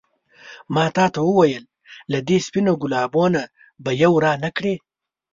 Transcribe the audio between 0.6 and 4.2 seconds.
ما تا ته وویل له دې سپينو ګلابو نه به یو